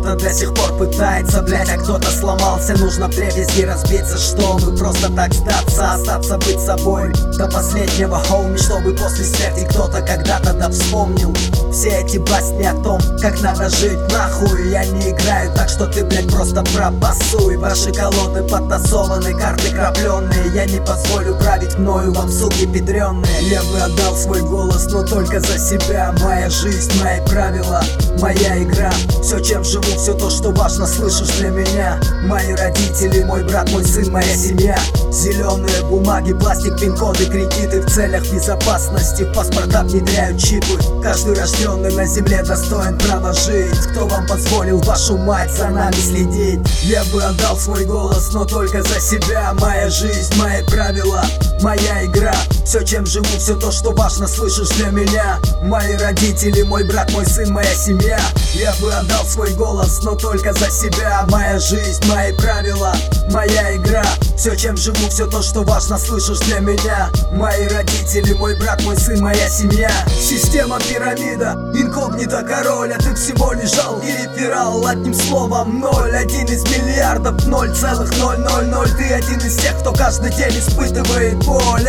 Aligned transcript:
до 0.00 0.32
сих 0.32 0.54
пор 0.54 0.76
пытается, 0.76 1.42
блять, 1.42 1.68
а 1.70 1.78
кто-то 1.78 2.10
сломался. 2.10 2.74
Нужно 2.78 3.08
дребезги 3.08 3.62
разбиться, 3.62 4.18
чтобы 4.18 4.76
просто 4.76 5.10
так 5.12 5.32
сдаться 5.32 5.94
Остаться 5.94 6.38
быть 6.38 6.60
собой 6.60 7.12
до 7.36 7.48
последнего 7.48 8.18
хоуми 8.18 8.56
Чтобы 8.56 8.94
после 8.94 9.24
смерти 9.24 9.66
кто-то 9.70 10.00
когда-то 10.02 10.52
да 10.54 10.68
вспомнил 10.70 11.34
Все 11.74 11.88
эти 11.88 12.18
басни 12.18 12.62
о 12.62 12.72
том, 12.84 13.00
как 13.20 13.40
надо 13.42 13.68
жить 13.68 13.98
нахуй 14.12 14.70
Я 14.70 14.84
не 14.84 15.10
играю, 15.10 15.52
так 15.56 15.68
что 15.68 15.88
ты, 15.88 16.04
блять, 16.04 16.28
просто 16.28 16.62
пропасуй. 16.72 17.56
Ваши 17.56 17.92
колоды 17.92 18.44
подтасованы, 18.44 19.34
карты 19.36 19.70
крапленные 19.70 20.52
Я 20.54 20.66
не 20.66 20.78
позволю 20.78 21.34
править 21.34 21.76
мною 21.76 22.12
вам, 22.12 22.30
суки 22.30 22.64
педренные 22.66 23.42
Я 23.42 23.60
бы 23.64 23.80
отдал 23.80 24.14
свой 24.14 24.42
голос, 24.42 24.86
но 24.92 25.02
только 25.02 25.40
за 25.40 25.58
себя. 25.58 26.14
Моя 26.22 26.48
жизнь, 26.48 26.92
мои 27.02 27.20
правила, 27.26 27.82
моя 28.20 28.62
игра. 28.62 28.92
Все, 29.20 29.40
чем 29.40 29.64
живу, 29.64 29.82
все 29.82 30.14
то, 30.14 30.30
что 30.30 30.50
важно, 30.50 30.86
слышишь 30.86 31.36
для 31.38 31.48
меня. 31.48 32.00
Мои 32.22 32.54
родители, 32.54 33.24
мой 33.24 33.42
брат, 33.42 33.68
мой 33.72 33.84
сын, 33.84 34.12
моя 34.12 34.36
семья. 34.36 34.78
Зеленые 35.10 35.82
бумаги, 35.90 36.34
пластик, 36.34 36.78
пин-коды, 36.78 37.26
кредиты 37.26 37.80
В 37.80 37.90
целях 37.90 38.22
безопасности. 38.30 39.24
В 39.24 39.34
паспорта 39.34 39.82
внедряют 39.82 40.38
чипы. 40.40 40.78
Каждый 41.02 41.34
рожденный 41.64 41.94
на 41.94 42.06
земле 42.06 42.42
достоин 42.42 42.98
права 42.98 43.32
жить 43.32 43.83
Кто 43.94 44.08
вам 44.08 44.26
позволил 44.26 44.80
вашу 44.80 45.16
мать 45.16 45.52
за 45.52 45.68
нами 45.68 45.94
следить? 45.94 46.58
Я 46.82 47.04
бы 47.12 47.22
отдал 47.22 47.56
свой 47.56 47.84
голос, 47.84 48.32
но 48.32 48.44
только 48.44 48.82
за 48.82 48.98
себя. 48.98 49.54
Моя 49.60 49.88
жизнь, 49.88 50.34
мои 50.36 50.64
правила, 50.64 51.24
моя 51.62 52.04
игра. 52.04 52.34
Все, 52.64 52.82
чем 52.82 53.06
живу, 53.06 53.24
все 53.38 53.54
то, 53.54 53.70
что 53.70 53.92
важно, 53.92 54.26
слышишь 54.26 54.70
для 54.70 54.88
меня. 54.88 55.38
Мои 55.62 55.96
родители, 55.96 56.62
мой 56.62 56.82
брат, 56.82 57.12
мой 57.12 57.24
сын, 57.24 57.52
моя 57.52 57.72
семья. 57.72 58.18
Я 58.54 58.74
бы 58.80 58.92
отдал 58.92 59.24
свой 59.26 59.52
голос, 59.54 60.02
но 60.02 60.16
только 60.16 60.52
за 60.52 60.70
себя. 60.70 61.24
Моя 61.28 61.60
жизнь, 61.60 62.04
мои 62.08 62.32
правила, 62.32 62.96
моя 63.30 63.76
игра. 63.76 64.04
Все, 64.36 64.56
чем 64.56 64.76
живу, 64.76 65.08
все 65.08 65.26
то, 65.26 65.40
что 65.40 65.62
важно, 65.62 65.98
слышишь 65.98 66.40
для 66.40 66.58
меня. 66.58 67.10
Мои 67.32 67.68
родители, 67.68 68.32
мой 68.32 68.58
брат, 68.58 68.82
мой 68.82 68.96
сын, 68.96 69.20
моя 69.20 69.48
семья. 69.48 69.90
Система 70.08 70.80
пирамида, 70.80 71.52
инкогнито 71.74 72.42
король 72.42 72.92
А 72.92 72.98
ты 72.98 73.14
всего 73.14 73.52
лишь 73.52 73.72
жалкий 73.84 74.16
реферал, 74.16 74.86
одним 74.86 75.14
словом 75.14 75.80
ноль. 75.80 76.16
Один 76.16 76.46
из 76.46 76.62
миллиардов, 76.64 77.46
ноль 77.46 77.74
целых 77.74 78.16
ноль 78.18 78.38
ноль 78.38 78.66
ноль. 78.66 78.88
Ты 78.96 79.12
один 79.12 79.38
из 79.38 79.56
тех, 79.56 79.78
кто 79.80 79.92
каждый 79.92 80.30
день 80.32 80.58
испытывает 80.58 81.44
боль. 81.44 81.88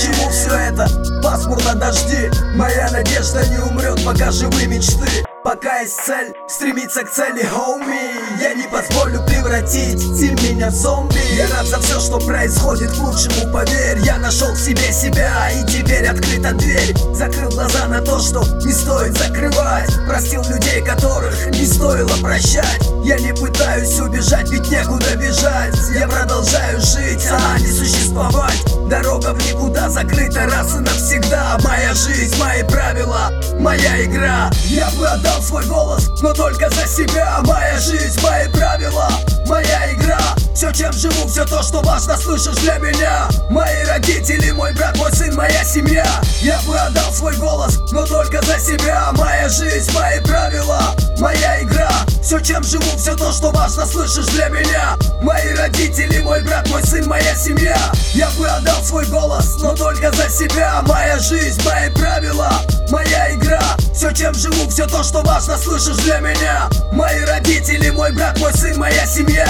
Чему 0.00 0.30
все 0.30 0.50
это? 0.50 0.88
Пасмурно 1.22 1.74
дожди. 1.74 2.30
Моя 2.54 2.90
надежда 2.90 3.46
не 3.48 3.58
умрет, 3.58 4.04
пока 4.04 4.30
живы 4.30 4.66
мечты 4.66 5.25
Пока 5.56 5.78
есть 5.78 5.98
цель, 6.04 6.34
стремиться 6.48 7.02
к 7.02 7.10
цели, 7.10 7.42
хоуми 7.42 8.42
Я 8.42 8.52
не 8.52 8.64
позволю 8.64 9.24
превратить 9.24 9.98
стиль 9.98 10.34
меня 10.42 10.68
в 10.68 10.74
зомби. 10.74 11.18
Я 11.34 11.48
рад 11.48 11.66
за 11.66 11.80
все, 11.80 11.98
что 11.98 12.18
происходит 12.18 12.90
к 12.90 12.98
лучшему, 12.98 13.50
поверь. 13.50 14.00
Я 14.00 14.18
нашел 14.18 14.52
в 14.52 14.58
себе 14.58 14.92
себя, 14.92 15.50
и 15.50 15.66
теперь 15.66 16.06
открыта 16.06 16.52
дверь. 16.52 16.94
Закрыл 17.14 17.48
глаза 17.48 17.86
на 17.86 18.02
то, 18.02 18.18
что 18.18 18.44
не 18.66 18.72
стоит 18.72 19.16
закрывать. 19.16 19.88
Простил 20.06 20.42
людей, 20.42 20.84
которых 20.84 21.46
не 21.46 21.64
стоило 21.64 22.14
прощать. 22.20 22.82
Я 23.02 23.18
не 23.18 23.32
пытаюсь 23.32 23.98
убежать, 23.98 24.50
ведь 24.50 24.70
некуда 24.70 25.16
бежать. 25.16 25.74
Я 25.94 26.06
продолжаю 26.06 26.78
жить, 26.82 27.26
а 27.30 27.58
не 27.58 27.68
существовать 27.68 28.62
Дорога 28.88 29.32
в 29.32 29.44
никуда 29.44 29.90
закрыта 29.90 30.46
раз 30.46 30.74
и 30.76 30.78
навсегда. 30.78 31.58
Моя 31.64 31.92
жизнь, 31.92 32.38
мои 32.38 32.62
правила, 32.62 33.32
моя 33.58 34.04
игра. 34.04 34.48
Я 34.66 34.88
бы 34.92 35.08
отдал 35.08 35.42
свой 35.42 35.64
голос, 35.66 36.08
но 36.22 36.32
только 36.32 36.70
за 36.70 36.86
себя. 36.86 37.38
Моя 37.42 37.78
жизнь, 37.80 38.20
мои 38.22 38.48
правила, 38.48 39.08
моя 39.46 39.92
игра. 39.92 40.20
Все, 40.54 40.72
чем 40.72 40.92
живу, 40.92 41.28
все 41.28 41.44
то, 41.44 41.62
что 41.62 41.82
важно, 41.82 42.16
слышишь 42.16 42.56
для 42.62 42.78
меня. 42.78 43.28
Мои 43.50 43.84
родители, 43.84 44.52
мой 44.52 44.72
брат, 44.72 44.96
мой 44.96 45.12
сын, 45.12 45.34
моя 45.34 45.64
семья. 45.64 46.06
Я 46.40 46.58
бы 46.62 46.78
отдал 46.78 47.12
свой 47.12 47.36
голос, 47.36 47.78
но 47.90 48.06
только 48.06 48.40
за 48.42 48.58
себя. 48.58 49.10
Моя 49.12 49.48
жизнь, 49.48 49.92
мои 49.92 50.20
правила, 50.20 50.94
моя 51.18 51.60
игра. 51.60 51.90
Все, 52.22 52.40
чем 52.40 52.62
живу, 52.64 52.96
все 52.96 53.14
то, 53.16 53.32
что 53.32 53.50
важно, 53.50 53.84
слышишь 53.84 54.26
для 54.28 54.48
меня. 54.48 54.96
Мои 55.22 55.54
родители, 55.54 56.15
мой 56.36 56.44
брат, 56.44 56.68
мой 56.68 56.82
сын, 56.82 57.06
моя 57.06 57.34
семья. 57.34 57.76
Я 58.12 58.28
бы 58.32 58.46
отдал 58.46 58.82
свой 58.84 59.06
голос, 59.06 59.56
но 59.62 59.74
только 59.74 60.12
за 60.12 60.28
себя. 60.28 60.82
Моя 60.82 61.18
жизнь, 61.18 61.62
мои 61.64 61.88
правила, 61.90 62.52
моя 62.90 63.34
игра. 63.34 63.62
Все, 63.94 64.12
чем 64.12 64.34
живу, 64.34 64.68
все 64.68 64.86
то, 64.86 65.02
что 65.02 65.22
важно, 65.22 65.56
слышишь 65.56 65.96
для 66.04 66.18
меня. 66.18 66.68
Мои 66.92 67.24
родители, 67.24 67.88
мой 67.88 68.12
брат, 68.12 68.38
мой 68.38 68.52
сын, 68.52 68.78
моя 68.78 69.06
семья 69.06 69.46